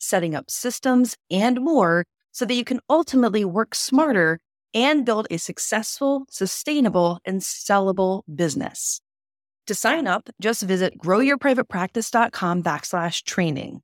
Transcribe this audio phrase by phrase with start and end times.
[0.00, 4.40] setting up systems, and more so that you can ultimately work smarter
[4.74, 9.00] and build a successful, sustainable, and sellable business.
[9.66, 13.82] To sign up, just visit growyourprivatepractice.com backslash training.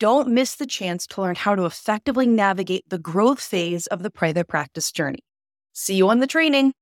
[0.00, 4.10] Don't miss the chance to learn how to effectively navigate the growth phase of the
[4.10, 5.20] private practice journey.
[5.72, 6.72] See you on the training.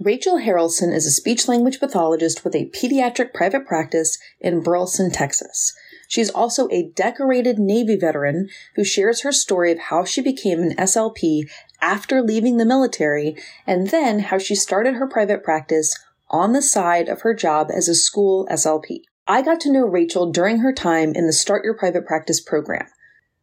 [0.00, 5.72] Rachel Harrelson is a speech language pathologist with a pediatric private practice in Burleson, Texas.
[6.08, 10.74] She's also a decorated Navy veteran who shares her story of how she became an
[10.76, 11.48] SLP
[11.80, 13.36] after leaving the military
[13.68, 15.96] and then how she started her private practice
[16.28, 19.02] on the side of her job as a school SLP.
[19.28, 22.86] I got to know Rachel during her time in the Start Your Private Practice program.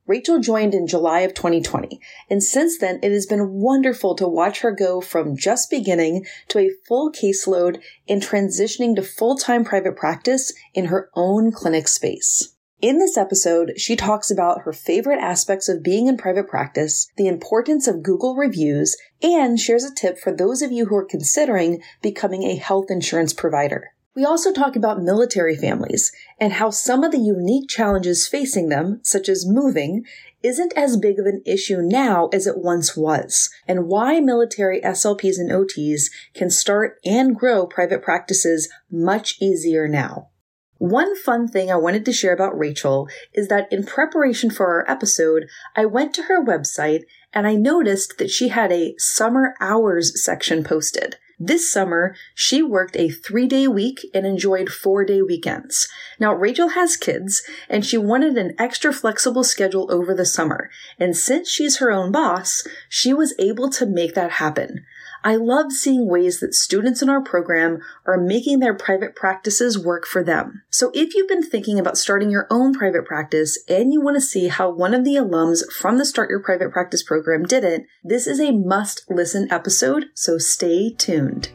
[0.08, 2.00] Rachel joined in July of 2020,
[2.30, 6.60] and since then it has been wonderful to watch her go from just beginning to
[6.60, 12.56] a full caseload and transitioning to full time private practice in her own clinic space.
[12.82, 17.28] In this episode, she talks about her favorite aspects of being in private practice, the
[17.28, 21.84] importance of Google reviews, and shares a tip for those of you who are considering
[22.02, 23.94] becoming a health insurance provider.
[24.14, 29.00] We also talk about military families and how some of the unique challenges facing them,
[29.04, 30.04] such as moving,
[30.44, 35.38] isn't as big of an issue now as it once was, and why military SLPs
[35.38, 40.30] and OTs can start and grow private practices much easier now.
[40.78, 44.92] One fun thing I wanted to share about Rachel is that in preparation for our
[44.92, 50.22] episode, I went to her website and I noticed that she had a summer hours
[50.22, 51.18] section posted.
[51.44, 55.88] This summer, she worked a three day week and enjoyed four day weekends.
[56.20, 60.70] Now, Rachel has kids and she wanted an extra flexible schedule over the summer.
[61.00, 64.86] And since she's her own boss, she was able to make that happen.
[65.24, 70.08] I love seeing ways that students in our program are making their private practices work
[70.08, 70.64] for them.
[70.72, 74.22] So if you've been thinking about starting your own private practice and you want to
[74.22, 77.86] see how one of the alums from the Start Your Private Practice program did it,
[78.04, 81.50] this is a must listen episode, so stay tuned.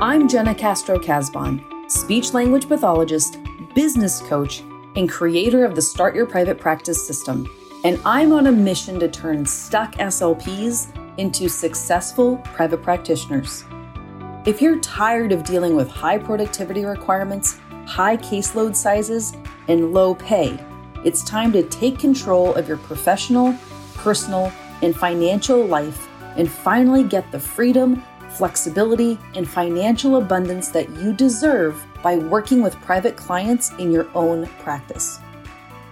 [0.00, 3.36] I'm Jena Castro Casbon, speech language pathologist,
[3.74, 4.60] business coach,
[4.96, 7.46] and creator of the Start Your Private Practice system
[7.84, 13.64] and I'm on a mission to turn stuck SLPs into successful private practitioners.
[14.46, 19.34] If you're tired of dealing with high productivity requirements, high caseload sizes,
[19.68, 20.58] and low pay,
[21.04, 23.54] it's time to take control of your professional,
[23.96, 24.50] personal,
[24.80, 31.84] and financial life and finally get the freedom, flexibility, and financial abundance that you deserve
[32.02, 35.20] by working with private clients in your own practice.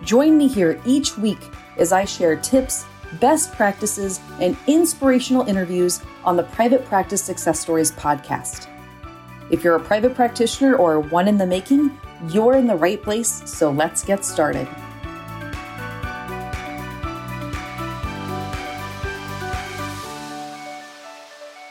[0.03, 1.39] Join me here each week
[1.77, 2.85] as I share tips,
[3.21, 8.69] best practices, and inspirational interviews on the Private Practice Success Stories podcast.
[9.51, 13.43] If you're a private practitioner or one in the making, you're in the right place,
[13.45, 14.69] so let's get started.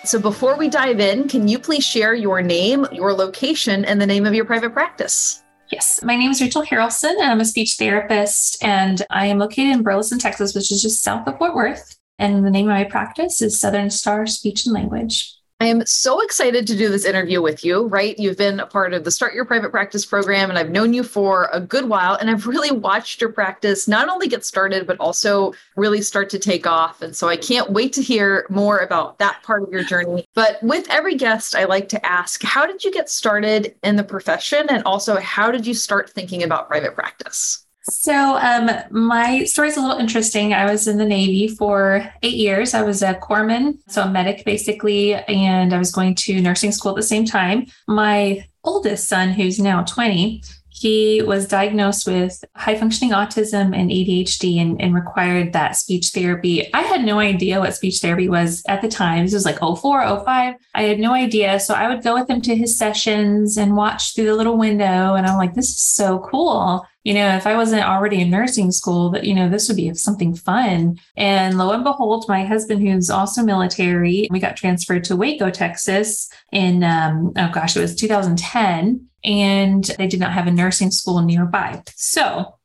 [0.04, 4.06] So, before we dive in, can you please share your name, your location, and the
[4.06, 5.44] name of your private practice?
[5.72, 9.68] Yes, my name is Rachel Harrelson, and I'm a speech therapist, and I am located
[9.68, 11.98] in Burleson, Texas, which is just south of Fort Worth.
[12.20, 15.34] And the name of my practice is Southern Star Speech and Language.
[15.62, 18.18] I am so excited to do this interview with you, right?
[18.18, 21.04] You've been a part of the Start Your Private Practice program, and I've known you
[21.04, 22.16] for a good while.
[22.16, 26.40] And I've really watched your practice not only get started, but also really start to
[26.40, 27.04] take off.
[27.04, 30.26] And so I can't wait to hear more about that part of your journey.
[30.34, 34.04] But with every guest, I like to ask how did you get started in the
[34.04, 34.66] profession?
[34.68, 37.68] And also, how did you start thinking about private practice?
[37.84, 40.54] So, um, my story is a little interesting.
[40.54, 42.76] I was in the Navy for eight years.
[42.76, 46.92] I was a corpsman, so a medic basically, and I was going to nursing school
[46.92, 47.66] at the same time.
[47.88, 50.44] My oldest son, who's now 20,
[50.82, 56.74] he was diagnosed with high functioning autism and ADHD and, and, required that speech therapy.
[56.74, 59.26] I had no idea what speech therapy was at the time.
[59.26, 60.56] This was like 04, 05.
[60.74, 61.60] I had no idea.
[61.60, 65.14] So I would go with him to his sessions and watch through the little window.
[65.14, 66.84] And I'm like, this is so cool.
[67.04, 69.94] You know, if I wasn't already in nursing school, that, you know, this would be
[69.94, 71.00] something fun.
[71.18, 76.30] And lo and behold, my husband, who's also military, we got transferred to Waco, Texas
[76.52, 81.22] in, um, oh gosh, it was 2010 and they did not have a nursing school
[81.22, 81.82] nearby.
[81.96, 82.56] So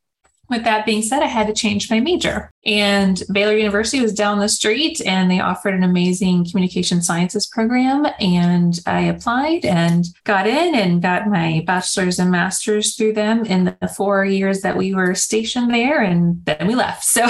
[0.48, 2.50] with that being said, I had to change my major.
[2.64, 8.06] And Baylor University was down the street and they offered an amazing communication sciences program.
[8.20, 13.76] And I applied and got in and got my bachelor's and master's through them in
[13.80, 16.02] the four years that we were stationed there.
[16.02, 17.04] And then we left.
[17.04, 17.26] So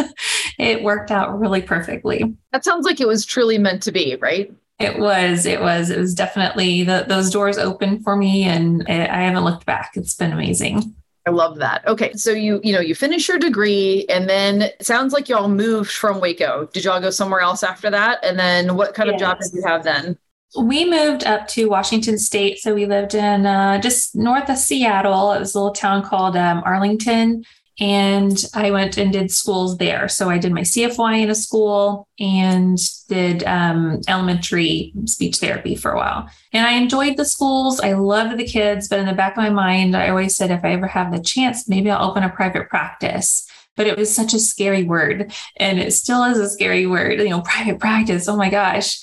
[0.58, 2.36] it worked out really perfectly.
[2.52, 4.52] That sounds like it was truly meant to be, right?
[4.78, 9.22] It was, it was, it was definitely the, those doors open for me and I
[9.22, 9.92] haven't looked back.
[9.94, 10.94] It's been amazing.
[11.26, 11.86] I love that.
[11.86, 12.12] Okay.
[12.14, 15.90] So you, you know, you finish your degree and then it sounds like y'all moved
[15.90, 16.68] from Waco.
[16.72, 18.24] Did y'all go somewhere else after that?
[18.24, 19.14] And then what kind yes.
[19.14, 20.18] of job did you have then?
[20.58, 22.58] We moved up to Washington State.
[22.58, 25.32] So we lived in uh, just north of Seattle.
[25.32, 27.44] It was a little town called um, Arlington
[27.80, 30.06] and I went and did schools there.
[30.06, 32.78] So I did my CFY in a school and
[33.08, 36.28] did um, elementary speech therapy for a while.
[36.52, 37.80] And I enjoyed the schools.
[37.80, 40.62] I loved the kids, but in the back of my mind, I always said if
[40.62, 43.48] I ever have the chance, maybe I'll open a private practice.
[43.76, 47.18] But it was such a scary word, and it still is a scary word.
[47.18, 48.28] You know, private practice.
[48.28, 49.00] Oh my gosh,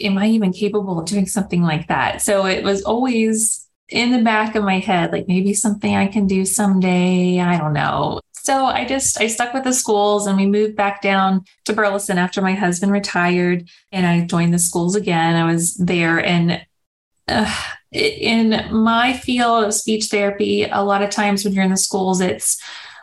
[0.00, 2.22] am I even capable of doing something like that?
[2.22, 6.26] So it was always in the back of my head, like maybe something I can
[6.26, 7.40] do someday.
[7.40, 8.20] I don't know.
[8.32, 12.16] So I just I stuck with the schools and we moved back down to Burleson
[12.16, 15.36] after my husband retired and I joined the schools again.
[15.36, 16.64] I was there and
[17.28, 17.54] uh,
[17.92, 22.20] in my field of speech therapy, a lot of times when you're in the schools,
[22.20, 22.60] it's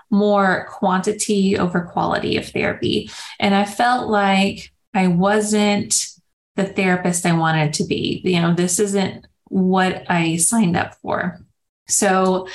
[0.09, 3.09] more quantity over quality of therapy.
[3.39, 6.07] And I felt like I wasn't
[6.55, 8.21] the therapist I wanted to be.
[8.23, 11.39] You know, this isn't what I signed up for.
[11.87, 12.47] So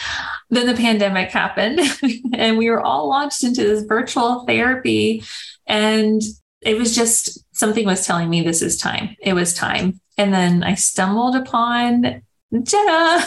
[0.50, 1.80] then the pandemic happened
[2.34, 5.24] and we were all launched into this virtual therapy.
[5.66, 6.20] And
[6.60, 9.16] it was just something was telling me this is time.
[9.20, 10.00] It was time.
[10.18, 12.22] And then I stumbled upon
[12.52, 13.24] Jena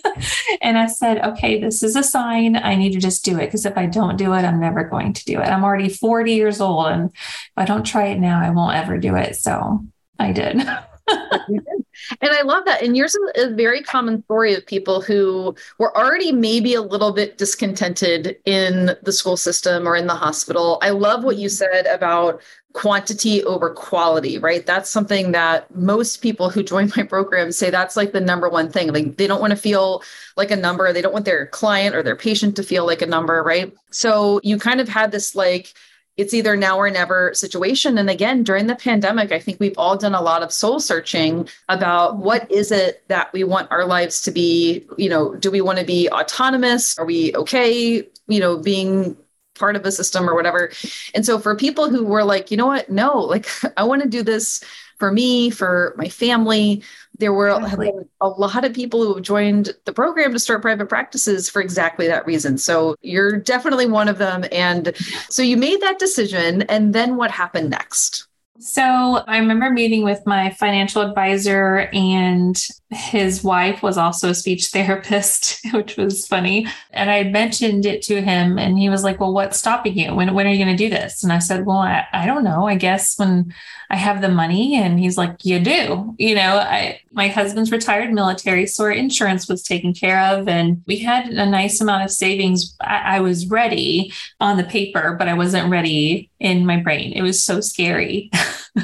[0.62, 2.56] and I said, okay, this is a sign.
[2.56, 5.12] I need to just do it because if I don't do it, I'm never going
[5.12, 5.46] to do it.
[5.46, 6.86] I'm already 40 years old.
[6.86, 9.36] And if I don't try it now, I won't ever do it.
[9.36, 9.84] So
[10.18, 10.66] I did.
[11.08, 12.82] and I love that.
[12.82, 17.12] And yours is a very common story of people who were already maybe a little
[17.12, 20.78] bit discontented in the school system or in the hospital.
[20.82, 22.40] I love what you said about
[22.72, 24.64] quantity over quality, right?
[24.64, 28.70] That's something that most people who join my program say that's like the number one
[28.70, 28.92] thing.
[28.92, 30.02] Like they don't want to feel
[30.36, 33.06] like a number, they don't want their client or their patient to feel like a
[33.06, 33.72] number, right?
[33.90, 35.74] So you kind of had this like,
[36.16, 37.96] it's either now or never situation.
[37.96, 41.48] And again, during the pandemic, I think we've all done a lot of soul searching
[41.68, 44.86] about what is it that we want our lives to be?
[44.98, 46.98] You know, do we want to be autonomous?
[46.98, 49.16] Are we okay, you know, being
[49.54, 50.70] part of a system or whatever?
[51.14, 53.48] And so for people who were like, you know what, no, like
[53.78, 54.62] I want to do this
[54.98, 56.82] for me, for my family,
[57.18, 57.92] there were exactly.
[58.20, 62.06] a lot of people who have joined the program to start private practices for exactly
[62.06, 62.58] that reason.
[62.58, 64.44] So you're definitely one of them.
[64.50, 64.92] And
[65.28, 66.62] so you made that decision.
[66.62, 68.26] And then what happened next?
[68.58, 72.56] So I remember meeting with my financial advisor, and
[72.90, 76.66] his wife was also a speech therapist, which was funny.
[76.90, 80.14] And I mentioned it to him, and he was like, Well, what's stopping you?
[80.14, 81.24] When, when are you going to do this?
[81.24, 82.66] And I said, Well, I, I don't know.
[82.66, 83.54] I guess when
[83.90, 84.76] I have the money.
[84.76, 86.14] And he's like, You do.
[86.18, 90.82] You know, I, my husband's retired military, so our insurance was taken care of, and
[90.86, 92.76] we had a nice amount of savings.
[92.82, 97.12] I, I was ready on the paper, but I wasn't ready in my brain.
[97.12, 98.30] It was so scary.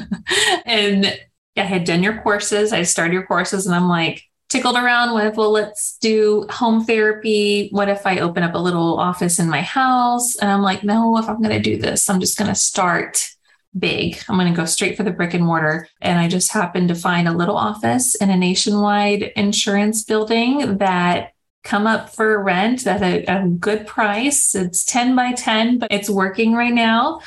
[0.65, 1.19] and
[1.57, 2.73] I had done your courses.
[2.73, 7.69] I started your courses, and I'm like, tickled around with, well, let's do home therapy.
[7.71, 10.35] What if I open up a little office in my house?
[10.37, 13.29] And I'm like, no, if I'm going to do this, I'm just going to start
[13.77, 14.19] big.
[14.27, 15.87] I'm going to go straight for the brick and mortar.
[16.01, 21.33] And I just happened to find a little office in a nationwide insurance building that
[21.63, 24.55] come up for rent at a, a, good price.
[24.55, 27.19] It's 10 by 10, but it's working right now.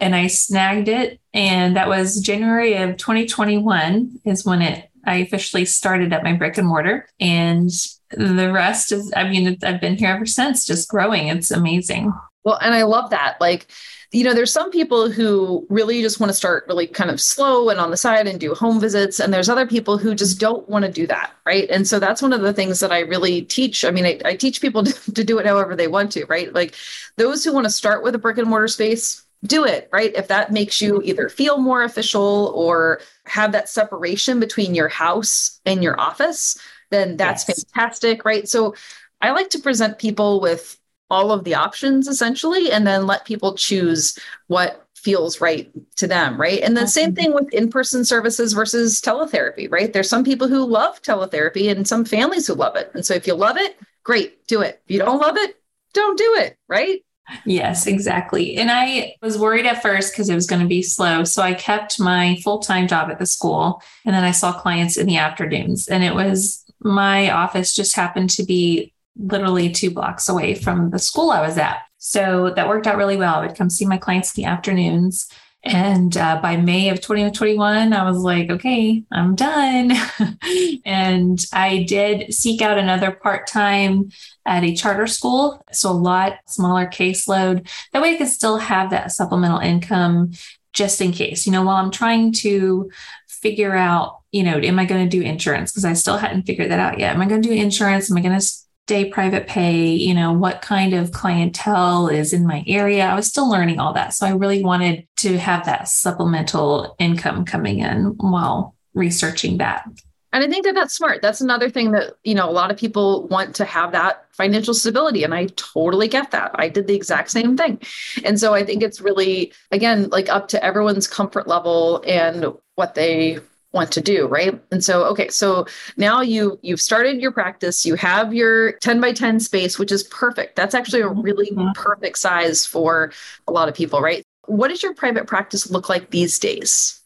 [0.00, 1.20] And I snagged it.
[1.34, 6.58] And that was January of 2021 is when it I officially started at my brick
[6.58, 7.08] and mortar.
[7.18, 7.70] And
[8.10, 11.28] the rest is, I mean, I've been here ever since, just growing.
[11.28, 12.12] It's amazing.
[12.44, 13.40] Well, and I love that.
[13.40, 13.68] Like,
[14.12, 17.68] you know, there's some people who really just want to start really kind of slow
[17.68, 19.20] and on the side and do home visits.
[19.20, 21.32] And there's other people who just don't want to do that.
[21.44, 21.68] Right.
[21.70, 23.84] And so that's one of the things that I really teach.
[23.84, 26.24] I mean, I, I teach people to, to do it however they want to.
[26.26, 26.52] Right.
[26.52, 26.74] Like
[27.16, 29.88] those who want to start with a brick and mortar space, do it.
[29.92, 30.14] Right.
[30.16, 35.60] If that makes you either feel more official or have that separation between your house
[35.64, 36.58] and your office,
[36.90, 37.64] then that's yes.
[37.64, 38.24] fantastic.
[38.24, 38.48] Right.
[38.48, 38.74] So
[39.20, 40.78] I like to present people with
[41.10, 44.18] all of the options essentially and then let people choose
[44.48, 49.70] what feels right to them right and the same thing with in-person services versus teletherapy
[49.70, 53.14] right there's some people who love teletherapy and some families who love it and so
[53.14, 55.56] if you love it great do it if you don't love it
[55.94, 57.04] don't do it right
[57.44, 58.56] Yes, exactly.
[58.56, 61.24] And I was worried at first because it was going to be slow.
[61.24, 63.82] So I kept my full time job at the school.
[64.04, 65.88] And then I saw clients in the afternoons.
[65.88, 70.98] And it was my office just happened to be literally two blocks away from the
[70.98, 71.80] school I was at.
[71.98, 73.36] So that worked out really well.
[73.36, 75.28] I would come see my clients in the afternoons.
[75.64, 79.92] And uh, by May of 2021, I was like, okay, I'm done.
[80.84, 84.10] and I did seek out another part time
[84.46, 85.62] at a charter school.
[85.72, 87.68] So a lot smaller caseload.
[87.92, 90.32] That way I could still have that supplemental income
[90.72, 92.90] just in case, you know, while I'm trying to
[93.26, 95.72] figure out, you know, am I going to do insurance?
[95.72, 97.14] Because I still hadn't figured that out yet.
[97.14, 98.10] Am I going to do insurance?
[98.10, 98.46] Am I going to
[98.88, 103.04] day private pay, you know, what kind of clientele is in my area.
[103.04, 104.14] I was still learning all that.
[104.14, 109.84] So I really wanted to have that supplemental income coming in while researching that.
[110.32, 111.22] And I think that that's smart.
[111.22, 114.74] That's another thing that, you know, a lot of people want to have that financial
[114.74, 115.24] stability.
[115.24, 116.50] And I totally get that.
[116.54, 117.80] I did the exact same thing.
[118.24, 122.94] And so I think it's really, again, like up to everyone's comfort level and what
[122.94, 123.38] they
[123.72, 124.60] want to do right?
[124.70, 129.12] And so okay so now you you've started your practice you have your 10 by
[129.12, 130.56] 10 space which is perfect.
[130.56, 131.20] That's actually a mm-hmm.
[131.20, 131.72] really mm-hmm.
[131.74, 133.12] perfect size for
[133.46, 134.22] a lot of people right?
[134.46, 137.00] What does your private practice look like these days?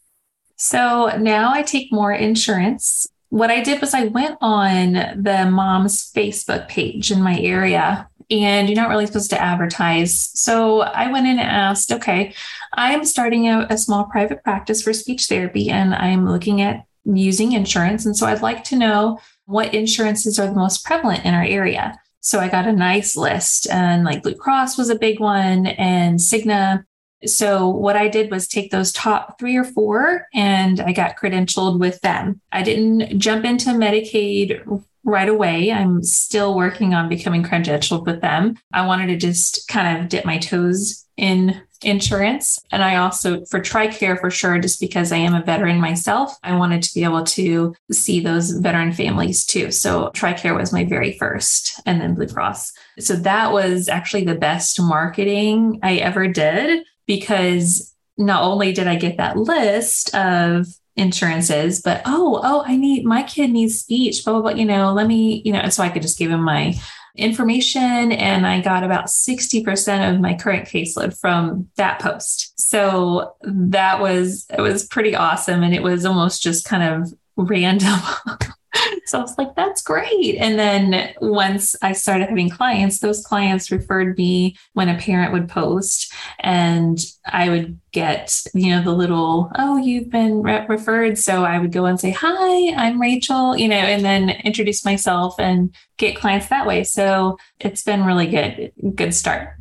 [0.55, 3.07] So now i take more insurance.
[3.29, 8.67] What i did was i went on the mom's facebook page in my area and
[8.67, 10.31] you're not really supposed to advertise.
[10.33, 12.33] So I went in and asked, okay,
[12.73, 17.51] I'm starting a, a small private practice for speech therapy and I'm looking at using
[17.51, 18.05] insurance.
[18.05, 21.99] And so I'd like to know what insurances are the most prevalent in our area.
[22.21, 26.17] So I got a nice list, and like Blue Cross was a big one, and
[26.17, 26.85] Cigna.
[27.25, 31.79] So what I did was take those top three or four and I got credentialed
[31.79, 32.41] with them.
[32.51, 35.71] I didn't jump into Medicaid right away.
[35.71, 38.55] I'm still working on becoming credentialed with them.
[38.71, 42.59] I wanted to just kind of dip my toes in insurance.
[42.71, 46.55] And I also, for TRICARE for sure, just because I am a veteran myself, I
[46.55, 49.71] wanted to be able to see those veteran families too.
[49.71, 52.71] So TRICARE was my very first, and then Blue Cross.
[52.99, 58.95] So that was actually the best marketing I ever did because not only did I
[58.95, 64.33] get that list of insurances, but oh, oh, I need my kid needs speech, blah,
[64.33, 66.75] blah, blah, you know, let me, you know, so I could just give him my
[67.15, 72.59] information and I got about 60% of my current caseload from that post.
[72.59, 77.99] So that was it was pretty awesome and it was almost just kind of random
[79.05, 80.37] so I was like, that's great.
[80.37, 85.49] And then once I started having clients, those clients referred me when a parent would
[85.49, 91.17] post, and I would get, you know, the little, oh, you've been re- referred.
[91.17, 95.39] So I would go and say, hi, I'm Rachel, you know, and then introduce myself
[95.39, 96.83] and get clients that way.
[96.83, 99.57] So it's been really good, good start.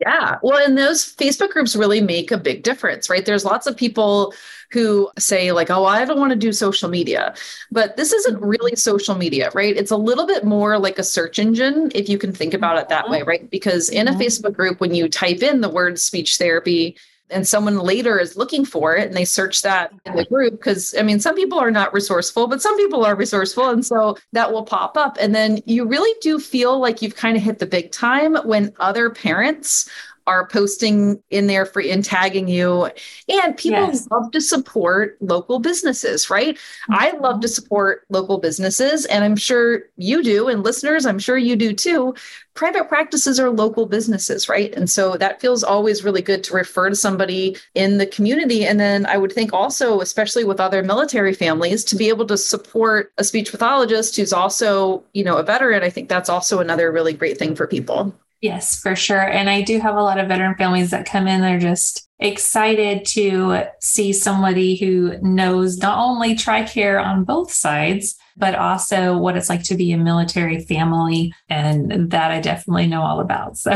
[0.00, 0.38] Yeah.
[0.42, 3.24] Well, and those Facebook groups really make a big difference, right?
[3.24, 4.34] There's lots of people
[4.72, 7.34] who say, like, oh, I don't want to do social media.
[7.70, 9.76] But this isn't really social media, right?
[9.76, 12.88] It's a little bit more like a search engine, if you can think about it
[12.88, 13.28] that way, mm-hmm.
[13.28, 13.50] right?
[13.50, 14.20] Because in a mm-hmm.
[14.20, 16.96] Facebook group, when you type in the word speech therapy,
[17.32, 20.94] and someone later is looking for it and they search that in the group because
[20.98, 24.52] i mean some people are not resourceful but some people are resourceful and so that
[24.52, 27.66] will pop up and then you really do feel like you've kind of hit the
[27.66, 29.88] big time when other parents
[30.26, 32.90] are posting in there for and tagging you.
[33.28, 34.08] And people yes.
[34.10, 36.54] love to support local businesses, right?
[36.54, 36.94] Mm-hmm.
[36.94, 41.36] I love to support local businesses, and I'm sure you do, and listeners, I'm sure
[41.36, 42.14] you do too.
[42.54, 44.74] Private practices are local businesses, right?
[44.74, 48.66] And so that feels always really good to refer to somebody in the community.
[48.66, 52.36] And then I would think also, especially with other military families, to be able to
[52.36, 55.82] support a speech pathologist who's also, you know, a veteran.
[55.82, 58.14] I think that's also another really great thing for people.
[58.42, 59.22] Yes, for sure.
[59.22, 63.04] And I do have a lot of veteran families that come in, they're just excited
[63.04, 69.48] to see somebody who knows not only TRICARE on both sides, but also what it's
[69.48, 71.32] like to be a military family.
[71.48, 73.58] And that I definitely know all about.
[73.58, 73.74] So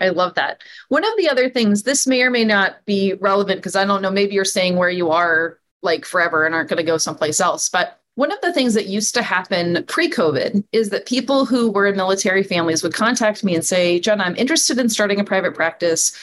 [0.00, 0.60] I love that.
[0.90, 4.02] One of the other things, this may or may not be relevant because I don't
[4.02, 7.40] know, maybe you're saying where you are like forever and aren't going to go someplace
[7.40, 7.70] else.
[7.70, 11.70] But one of the things that used to happen pre COVID is that people who
[11.70, 15.24] were in military families would contact me and say, Jen, I'm interested in starting a
[15.24, 16.16] private practice,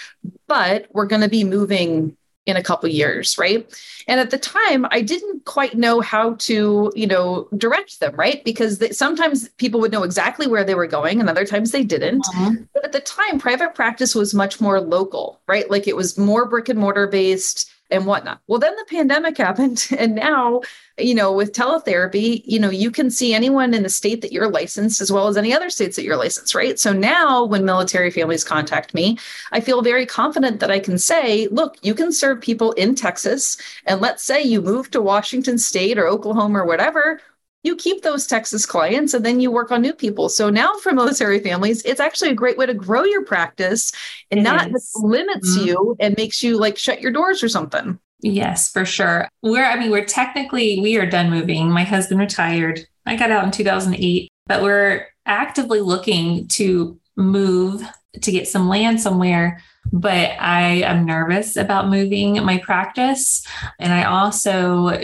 [0.48, 2.15] but we're going to be moving
[2.48, 3.71] in a couple years right?
[4.07, 8.43] And at the time i didn't quite know how to you know direct them right?
[8.43, 11.83] Because they, sometimes people would know exactly where they were going and other times they
[11.83, 12.25] didn't.
[12.29, 12.53] Uh-huh.
[12.74, 15.69] but at the time private practice was much more local right?
[15.69, 18.41] Like it was more brick and mortar based and whatnot.
[18.48, 19.88] Well, then the pandemic happened.
[19.98, 20.62] And now,
[20.98, 24.50] you know, with teletherapy, you know, you can see anyone in the state that you're
[24.50, 26.79] licensed as well as any other states that you're licensed, right?
[26.79, 29.17] So now when military families contact me,
[29.51, 33.57] I feel very confident that I can say, look, you can serve people in Texas.
[33.86, 37.19] And let's say you move to Washington State or Oklahoma or whatever
[37.63, 40.29] you keep those Texas clients and then you work on new people.
[40.29, 43.91] So now for military families, it's actually a great way to grow your practice
[44.31, 45.67] and it not limits mm-hmm.
[45.67, 47.99] you and makes you like shut your doors or something.
[48.21, 49.27] Yes, for sure.
[49.41, 51.71] We're, I mean, we're technically, we are done moving.
[51.71, 52.79] My husband retired.
[53.05, 57.83] I got out in 2008, but we're actively looking to move
[58.21, 59.61] to get some land somewhere.
[59.91, 63.45] But I am nervous about moving my practice.
[63.79, 64.99] And I also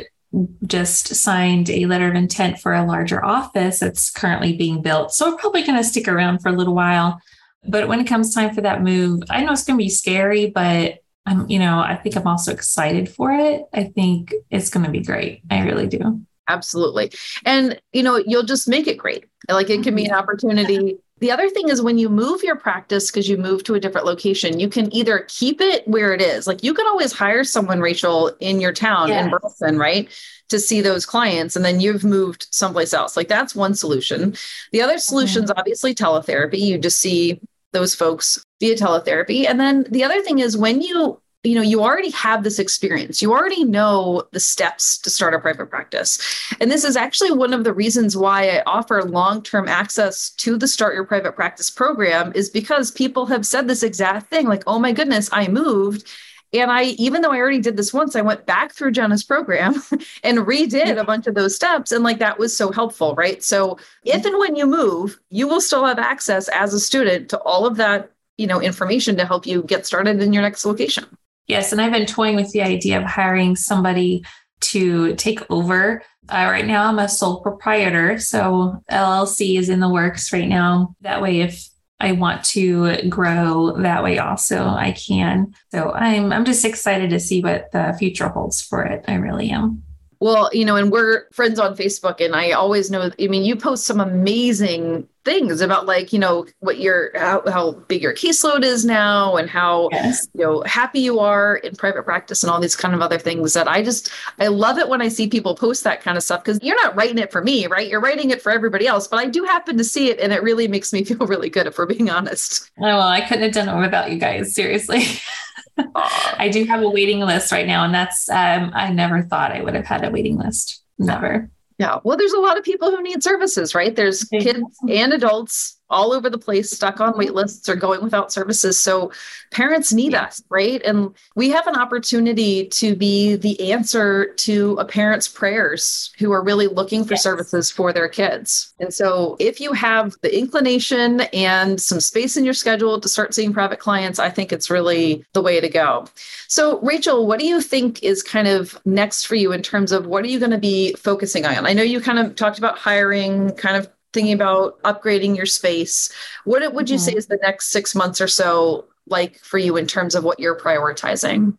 [0.65, 5.13] just signed a letter of intent for a larger office that's currently being built.
[5.13, 7.21] So we're probably going to stick around for a little while.
[7.67, 10.49] But when it comes time for that move, I know it's going to be scary,
[10.49, 13.63] but I'm, you know, I think I'm also excited for it.
[13.73, 15.41] I think it's going to be great.
[15.49, 16.21] I really do.
[16.47, 17.11] Absolutely.
[17.45, 19.25] And, you know, you'll just make it great.
[19.49, 20.19] Like it can be an mm-hmm.
[20.19, 23.79] opportunity the other thing is when you move your practice because you move to a
[23.79, 26.45] different location, you can either keep it where it is.
[26.45, 29.25] Like you can always hire someone, Rachel, in your town yes.
[29.25, 30.09] in Burleson, right?
[30.49, 31.55] To see those clients.
[31.55, 33.17] And then you've moved someplace else.
[33.17, 34.35] Like that's one solution.
[34.71, 35.59] The other solution is mm-hmm.
[35.59, 36.59] obviously teletherapy.
[36.59, 37.41] You just see
[37.73, 39.47] those folks via teletherapy.
[39.47, 43.21] And then the other thing is when you you know you already have this experience
[43.21, 46.19] you already know the steps to start a private practice
[46.59, 50.67] and this is actually one of the reasons why i offer long-term access to the
[50.67, 54.77] start your private practice program is because people have said this exact thing like oh
[54.77, 56.07] my goodness i moved
[56.53, 59.83] and I, even though I already did this once, I went back through Jena's program
[60.23, 61.91] and redid a bunch of those steps.
[61.91, 63.43] And like that was so helpful, right?
[63.43, 67.39] So if and when you move, you will still have access as a student to
[67.39, 71.05] all of that, you know, information to help you get started in your next location.
[71.47, 74.23] Yes, and I've been toying with the idea of hiring somebody
[74.59, 76.01] to take over.
[76.29, 80.95] Uh, right now, I'm a sole proprietor, so LLC is in the works right now.
[81.01, 85.53] That way, if I want to grow that way, also I can.
[85.71, 89.05] So I'm I'm just excited to see what the future holds for it.
[89.07, 89.83] I really am.
[90.19, 93.11] Well, you know, and we're friends on Facebook, and I always know.
[93.19, 97.71] I mean, you post some amazing things about like you know what your how, how
[97.89, 100.25] big your caseload is now and how yes.
[100.33, 103.51] you know happy you are in private practice and all these kind of other things
[103.51, 106.41] that i just i love it when i see people post that kind of stuff
[106.41, 109.17] because you're not writing it for me right you're writing it for everybody else but
[109.17, 111.77] i do happen to see it and it really makes me feel really good if
[111.77, 115.03] we're being honest oh well i couldn't have done it without you guys seriously
[115.95, 119.61] i do have a waiting list right now and that's um, i never thought i
[119.61, 120.83] would have had a waiting list.
[120.97, 121.49] Never.
[121.77, 121.99] Yeah.
[122.03, 123.95] Well, there's a lot of people who need services, right?
[123.95, 128.31] There's kids and adults all over the place, stuck on wait lists or going without
[128.31, 128.79] services.
[128.79, 129.11] So
[129.51, 130.81] parents need us, right?
[130.83, 136.43] And we have an opportunity to be the answer to a parent's prayers who are
[136.43, 137.23] really looking for yes.
[137.23, 138.73] services for their kids.
[138.79, 143.33] And so if you have the inclination and some space in your schedule to start
[143.33, 146.07] seeing private clients, I think it's really the way to go.
[146.47, 150.05] So Rachel, what do you think is kind of next for you in terms of
[150.05, 151.65] what are you going to be focusing on?
[151.65, 156.11] I know you kind of talked about hiring, kind of thinking about upgrading your space.
[156.43, 157.05] What would you mm-hmm.
[157.05, 160.39] say is the next six months or so like for you in terms of what
[160.39, 161.55] you're prioritizing?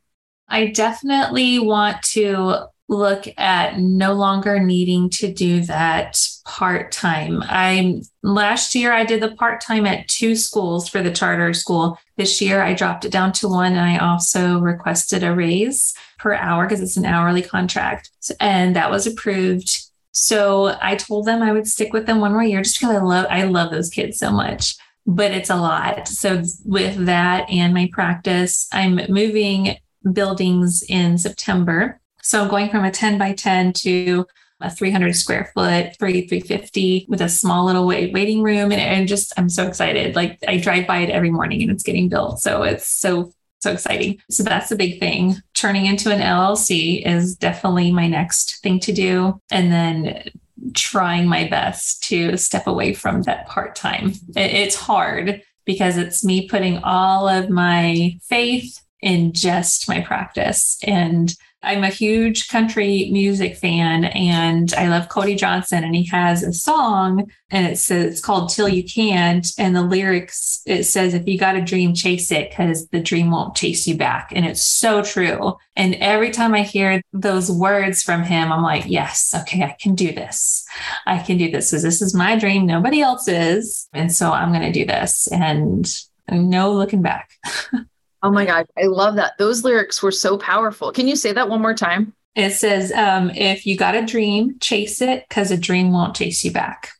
[0.48, 7.44] I definitely want to look at no longer needing to do that part time.
[7.44, 11.96] I last year I did the part time at two schools for the charter school.
[12.16, 16.34] This year I dropped it down to one and I also requested a raise per
[16.34, 18.10] hour because it's an hourly contract.
[18.40, 19.87] And that was approved
[20.18, 22.98] so I told them I would stick with them one more year just because I
[22.98, 24.74] love I love those kids so much.
[25.06, 26.08] But it's a lot.
[26.08, 29.76] So with that and my practice, I'm moving
[30.12, 32.00] buildings in September.
[32.20, 34.26] So I'm going from a 10 by 10 to
[34.60, 38.72] a 300 square foot, 3 350 with a small little wait, waiting room.
[38.72, 40.16] And, and just, I'm so excited.
[40.16, 42.40] Like I drive by it every morning and it's getting built.
[42.40, 44.18] So it's so so exciting.
[44.30, 45.36] So that's the big thing.
[45.54, 49.40] Turning into an LLC is definitely my next thing to do.
[49.50, 50.30] And then
[50.74, 54.12] trying my best to step away from that part time.
[54.36, 60.78] It's hard because it's me putting all of my faith in just my practice.
[60.84, 66.44] And I'm a huge country music fan and I love Cody Johnson and he has
[66.44, 71.14] a song and it says it's called Till You Can't and the lyrics it says
[71.14, 74.46] if you got a dream chase it cuz the dream won't chase you back and
[74.46, 75.56] it's so true.
[75.74, 79.96] And every time I hear those words from him I'm like yes, okay, I can
[79.96, 80.64] do this.
[81.06, 84.62] I can do this cuz this is my dream, nobody else's and so I'm going
[84.62, 85.92] to do this and
[86.30, 87.30] no looking back.
[88.22, 88.66] Oh my God.
[88.76, 89.38] I love that.
[89.38, 90.92] Those lyrics were so powerful.
[90.92, 92.14] Can you say that one more time?
[92.34, 96.44] It says, um, if you got a dream, chase it because a dream won't chase
[96.44, 96.90] you back.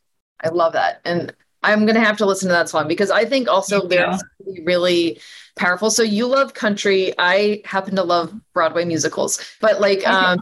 [0.42, 1.00] I love that.
[1.04, 4.22] And I'm going to have to listen to that song because I think also lyrics
[4.64, 5.20] really
[5.56, 5.90] powerful.
[5.90, 7.12] So you love country.
[7.18, 10.40] I happen to love Broadway musicals, but like, um,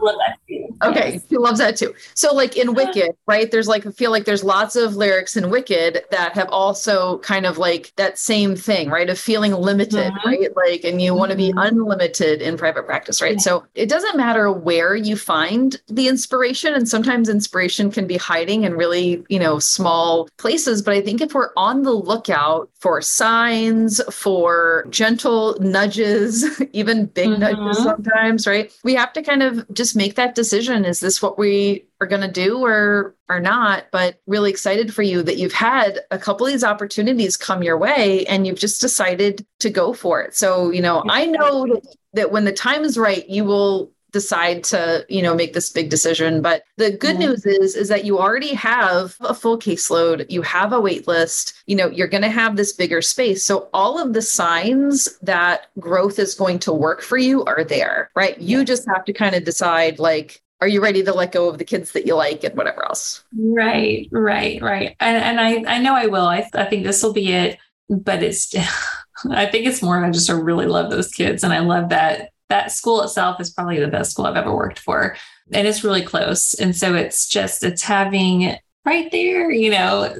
[0.82, 1.24] okay, yes.
[1.28, 1.94] he loves that too.
[2.14, 3.50] So like in Wicked, right?
[3.50, 7.46] There's like, I feel like there's lots of lyrics in Wicked that have also kind
[7.46, 9.08] of like that same thing, right?
[9.08, 10.28] Of feeling limited, mm-hmm.
[10.28, 10.50] right?
[10.56, 11.18] Like, and you mm-hmm.
[11.18, 13.34] want to be unlimited in private practice, right?
[13.34, 13.40] Yeah.
[13.40, 16.74] So it doesn't matter where you find the inspiration.
[16.74, 20.82] And sometimes inspiration can be hiding in really, you know, small places.
[20.82, 27.28] But I think if we're on the lookout for signs, for gentle nudges, even big
[27.28, 27.40] mm-hmm.
[27.40, 28.72] nudges sometimes, right?
[28.84, 30.65] We have to kind of just make that decision.
[30.84, 33.86] Is this what we are going to do or or not?
[33.90, 37.78] But really excited for you that you've had a couple of these opportunities come your
[37.78, 40.34] way and you've just decided to go for it.
[40.34, 41.80] So you know i know
[42.12, 45.90] that when the time is right you will decide to you know make this big
[45.90, 46.40] decision.
[46.40, 50.72] But the good news is is that you already have a full caseload you have
[50.72, 53.44] a wait list you know you're going to have this bigger space.
[53.44, 58.10] So all of the signs that growth is going to work for you are there
[58.14, 58.38] right?
[58.40, 61.58] You just have to kind of decide like are you ready to let go of
[61.58, 65.78] the kids that you like and whatever else right right right and, and i i
[65.78, 68.54] know i will i, I think this will be it but it's
[69.30, 72.72] i think it's more i just really love those kids and i love that that
[72.72, 75.16] school itself is probably the best school I've ever worked for.
[75.52, 76.54] And it's really close.
[76.54, 80.14] And so it's just, it's having right there, you know.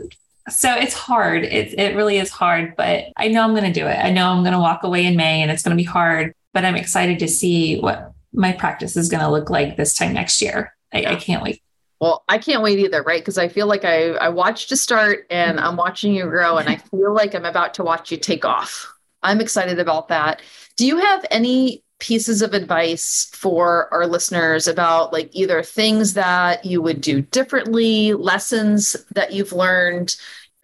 [0.49, 1.45] So it's hard.
[1.45, 3.97] It, it really is hard, but I know I'm going to do it.
[3.97, 6.35] I know I'm going to walk away in May and it's going to be hard,
[6.53, 10.13] but I'm excited to see what my practice is going to look like this time
[10.13, 10.75] next year.
[10.93, 11.63] I, I can't wait.
[12.01, 13.21] Well, I can't wait either, right?
[13.21, 16.69] Because I feel like I, I watched you start and I'm watching you grow and
[16.69, 18.93] I feel like I'm about to watch you take off.
[19.23, 20.43] I'm excited about that.
[20.77, 26.65] Do you have any pieces of advice for our listeners about like either things that
[26.65, 30.15] you would do differently, lessons that you've learned,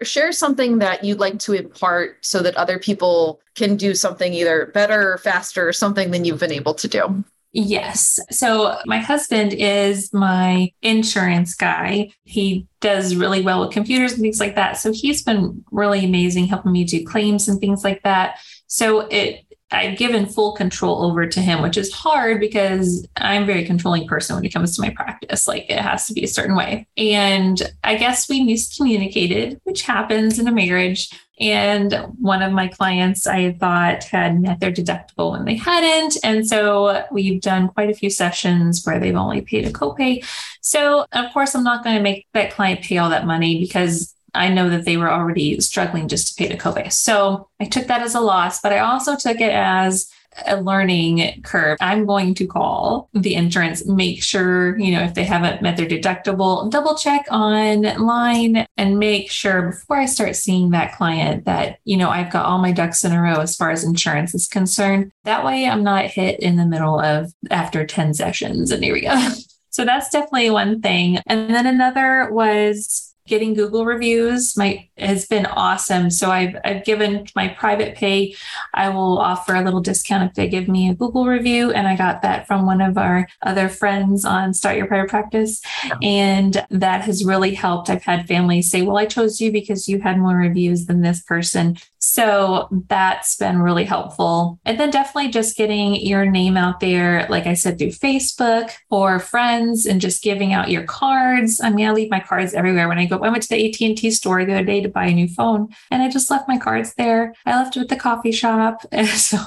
[0.02, 4.66] share something that you'd like to impart so that other people can do something either
[4.66, 7.24] better or faster or something than you've been able to do.
[7.52, 8.18] Yes.
[8.30, 12.10] So my husband is my insurance guy.
[12.24, 14.78] He does really well with computers and things like that.
[14.78, 18.38] So he's been really amazing helping me do claims and things like that.
[18.68, 23.46] So it I've given full control over to him, which is hard because I'm a
[23.46, 25.48] very controlling person when it comes to my practice.
[25.48, 26.86] Like it has to be a certain way.
[26.96, 31.10] And I guess we miscommunicated, which happens in a marriage.
[31.42, 36.16] And one of my clients I thought had met their deductible when they hadn't.
[36.22, 40.24] And so we've done quite a few sessions where they've only paid a copay.
[40.60, 44.14] So, of course, I'm not going to make that client pay all that money because
[44.34, 46.90] I know that they were already struggling just to pay the copay.
[46.90, 50.10] So I took that as a loss, but I also took it as
[50.46, 51.78] a learning curve.
[51.80, 55.86] I'm going to call the insurance, make sure, you know, if they haven't met their
[55.86, 61.96] deductible, double check online and make sure before I start seeing that client that, you
[61.96, 65.12] know, I've got all my ducks in a row as far as insurance is concerned.
[65.24, 69.02] That way I'm not hit in the middle of after 10 sessions and here we
[69.02, 69.28] go.
[69.72, 71.18] So that's definitely one thing.
[71.26, 76.10] And then another was getting Google reviews my has been awesome.
[76.10, 78.34] So I've I've given my private pay.
[78.74, 81.96] I will offer a little discount if they give me a Google review, and I
[81.96, 85.60] got that from one of our other friends on Start Your Private Practice,
[86.02, 87.90] and that has really helped.
[87.90, 91.20] I've had families say, "Well, I chose you because you had more reviews than this
[91.22, 94.58] person." So that's been really helpful.
[94.64, 99.20] And then definitely just getting your name out there, like I said, through Facebook or
[99.20, 101.60] friends and just giving out your cards.
[101.62, 103.18] I mean, I leave my cards everywhere when I go.
[103.18, 106.02] I went to the AT&T store the other day to buy a new phone and
[106.02, 107.34] I just left my cards there.
[107.46, 108.84] I left it at the coffee shop.
[108.92, 109.38] And so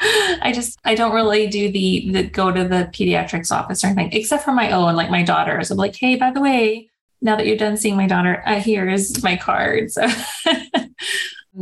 [0.00, 4.12] I just I don't really do the the go to the pediatrics office or anything,
[4.12, 5.70] except for my own, like my daughters.
[5.70, 6.90] I'm like, hey, by the way,
[7.22, 9.90] now that you're done seeing my daughter, uh, here is my card.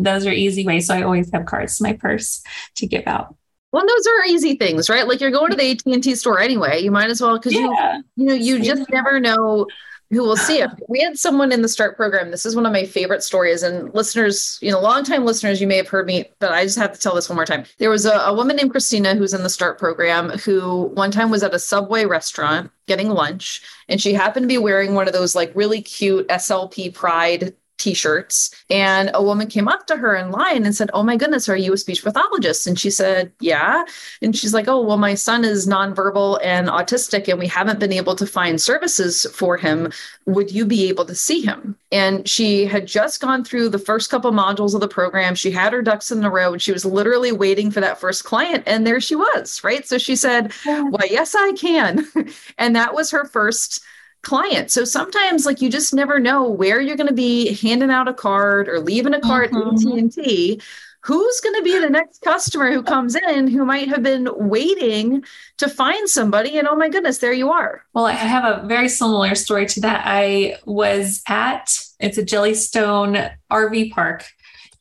[0.03, 0.87] Those are easy ways.
[0.87, 2.43] So I always have cards in my purse
[2.77, 3.35] to give out.
[3.71, 5.07] Well, those are easy things, right?
[5.07, 6.81] Like you're going to the AT and T store anyway.
[6.81, 7.99] You might as well because yeah.
[8.17, 9.67] you you know you just never know
[10.11, 10.71] who will see it.
[10.89, 12.31] We had someone in the START program.
[12.31, 13.63] This is one of my favorite stories.
[13.63, 16.93] And listeners, you know, longtime listeners, you may have heard me, but I just have
[16.93, 17.65] to tell this one more time.
[17.77, 21.31] There was a, a woman named Christina who's in the START program who one time
[21.31, 23.63] was at a Subway restaurant getting lunch.
[23.89, 28.55] And she happened to be wearing one of those like really cute SLP Pride t-shirts.
[28.71, 31.57] And a woman came up to her in line and said oh my goodness are
[31.57, 32.67] you a speech pathologist?
[32.67, 33.85] And she said yeah.
[34.21, 37.93] And she's like oh well my son is nonverbal and autistic and we haven't been
[37.93, 39.93] able to find services for him.
[40.27, 41.77] Would you be able to see him?
[41.91, 45.35] And she had just gone through the first couple modules of the program.
[45.35, 48.25] She had her ducks in a row and she was literally waiting for that first
[48.25, 49.87] client and there she was right?
[49.87, 52.07] So she said well yes i can.
[52.59, 53.83] And that was her first
[54.23, 54.71] client.
[54.71, 58.15] So sometimes like you just never know where you're going to be handing out a
[58.15, 59.99] card or leaving a card mm-hmm.
[59.99, 60.61] at AT&T.
[61.03, 65.25] Who's going to be the next customer who comes in who might have been waiting
[65.59, 66.59] to find somebody?
[66.59, 67.85] And oh my goodness, there you are.
[67.95, 70.03] Well, I have a very similar story to that.
[70.05, 74.27] I was at, it's a Jellystone RV park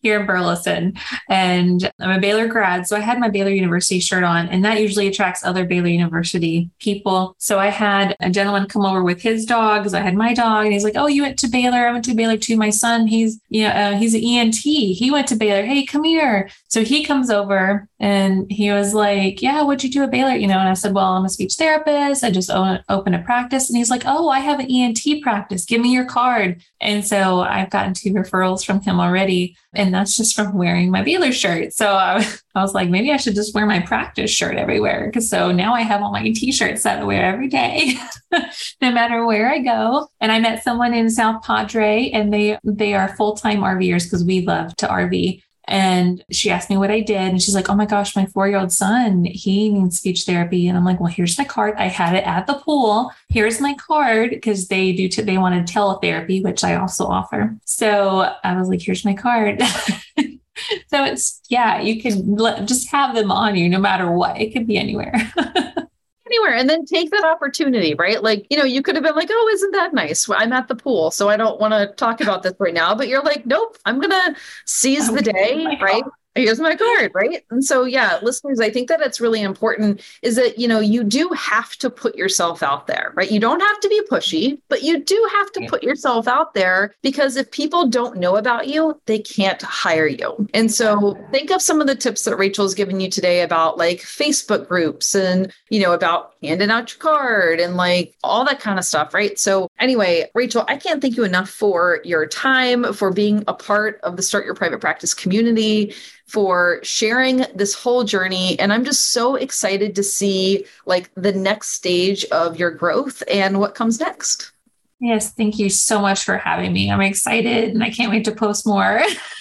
[0.01, 0.93] here in Burleson.
[1.29, 2.87] And I'm a Baylor grad.
[2.87, 6.69] So I had my Baylor University shirt on, and that usually attracts other Baylor University
[6.79, 7.35] people.
[7.37, 9.93] So I had a gentleman come over with his dogs.
[9.93, 11.87] I had my dog, and he's like, Oh, you went to Baylor.
[11.87, 12.57] I went to Baylor too.
[12.57, 14.55] My son, he's, you know, uh, he's an ENT.
[14.57, 15.65] He went to Baylor.
[15.65, 16.49] Hey, come here.
[16.67, 20.35] So he comes over and he was like, Yeah, what'd you do at Baylor?
[20.35, 22.23] You know, and I said, Well, I'm a speech therapist.
[22.23, 23.69] I just open a practice.
[23.69, 25.65] And he's like, Oh, I have an ENT practice.
[25.65, 26.61] Give me your card.
[26.79, 29.57] And so I've gotten two referrals from him already.
[29.73, 31.73] And that's just from wearing my Baylor shirt.
[31.73, 32.23] So I,
[32.55, 35.11] I was like, maybe I should just wear my practice shirt everywhere.
[35.11, 37.93] Cause so now I have all my t-shirts that I wear every day,
[38.81, 40.07] no matter where I go.
[40.21, 44.41] And I met someone in South Padre and they, they are full-time RVers because we
[44.41, 45.41] love to RV.
[45.67, 47.17] And she asked me what I did.
[47.17, 50.67] And she's like, Oh my gosh, my four year old son, he needs speech therapy.
[50.67, 51.75] And I'm like, Well, here's my card.
[51.77, 53.11] I had it at the pool.
[53.29, 57.55] Here's my card because they do, t- they wanted teletherapy, which I also offer.
[57.65, 59.61] So I was like, Here's my card.
[60.87, 64.39] so it's, yeah, you can just have them on you no matter what.
[64.39, 65.31] It could be anywhere.
[66.27, 68.21] anywhere and then take that opportunity, right?
[68.21, 70.29] Like, you know, you could have been like, oh, isn't that nice?
[70.29, 72.95] I'm at the pool, so I don't want to talk about this right now.
[72.95, 74.35] But you're like, nope, I'm going to
[74.65, 76.03] seize the day, right?
[76.37, 77.43] Here's my card right?
[77.49, 81.03] And so yeah listeners i think that it's really important is that you know you
[81.03, 83.31] do have to put yourself out there right?
[83.31, 86.95] You don't have to be pushy but you do have to put yourself out there
[87.01, 90.47] because if people don't know about you they can't hire you.
[90.53, 93.99] And so think of some of the tips that rachel's given you today about like
[93.99, 98.79] facebook groups and you know about handing out your card and like all that kind
[98.79, 99.37] of stuff right?
[99.39, 103.99] So anyway rachel i can't thank you enough for your time for being a part
[104.03, 105.93] of the start your private practice community
[106.27, 108.59] for sharing this whole journey.
[108.59, 113.59] And I'm just so excited to see like the next stage of your growth and
[113.59, 114.51] what comes next.
[114.99, 116.91] Yes, thank you so much for having me.
[116.91, 119.01] I'm excited and I can't wait to post more.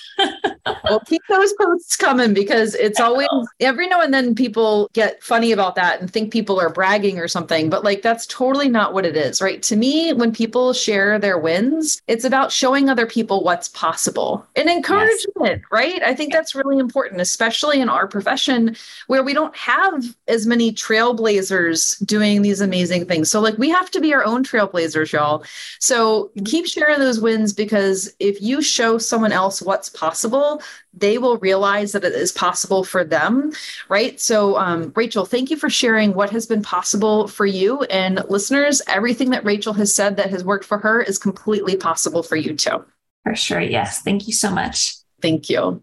[0.85, 3.29] well, keep those posts coming because it's always
[3.61, 7.29] every now and then people get funny about that and think people are bragging or
[7.29, 9.63] something, but like that's totally not what it is, right?
[9.65, 14.69] To me, when people share their wins, it's about showing other people what's possible and
[14.69, 15.61] encouragement, yes.
[15.71, 16.03] right?
[16.03, 18.77] I think that's really important, especially in our profession
[19.07, 23.31] where we don't have as many trailblazers doing these amazing things.
[23.31, 25.45] So, like, we have to be our own trailblazers, y'all.
[25.81, 26.45] So, mm-hmm.
[26.45, 30.63] keep sharing those wins because if you show someone else what's possible,
[30.95, 33.53] they will realize that it is possible for them,
[33.89, 34.21] right?
[34.21, 37.83] So, um, Rachel, thank you for sharing what has been possible for you.
[37.85, 42.23] And listeners, everything that Rachel has said that has worked for her is completely possible
[42.23, 42.85] for you too.
[43.25, 43.61] For sure.
[43.61, 44.03] Yes.
[44.03, 44.95] Thank you so much.
[45.21, 45.83] Thank you.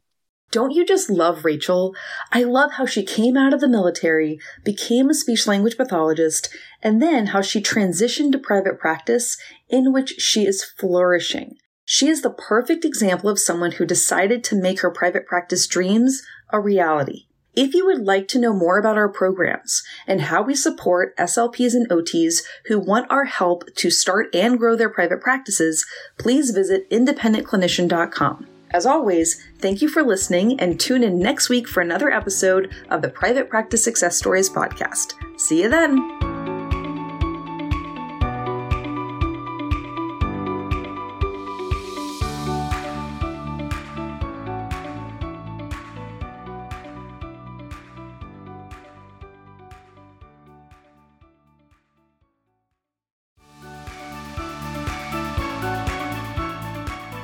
[0.52, 1.96] Don't you just love Rachel?
[2.32, 6.48] I love how she came out of the military, became a speech language pathologist,
[6.82, 9.36] and then how she transitioned to private practice
[9.68, 11.58] in which she is flourishing.
[11.94, 16.24] She is the perfect example of someone who decided to make her private practice dreams
[16.50, 17.28] a reality.
[17.56, 21.76] If you would like to know more about our programs and how we support SLPs
[21.76, 25.86] and OTs who want our help to start and grow their private practices,
[26.18, 28.48] please visit independentclinician.com.
[28.72, 33.04] As always, thank you for listening and tune in next week for another episode of
[33.04, 35.14] the Private Practice Success Stories podcast.
[35.40, 36.23] See you then.